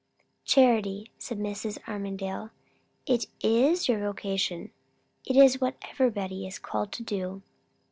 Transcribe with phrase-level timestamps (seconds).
[0.45, 1.77] "Charity," said Mrs.
[1.87, 2.49] Armadale,
[3.05, 4.71] "it is your vocation.
[5.27, 7.43] It is what everybody is called to do."